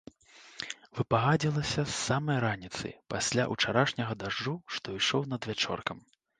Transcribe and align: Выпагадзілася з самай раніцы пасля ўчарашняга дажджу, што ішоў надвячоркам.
Выпагадзілася 0.99 1.81
з 1.89 1.93
самай 2.07 2.41
раніцы 2.47 2.95
пасля 3.17 3.47
ўчарашняга 3.53 4.13
дажджу, 4.25 4.59
што 4.75 4.87
ішоў 5.01 5.33
надвячоркам. 5.37 5.97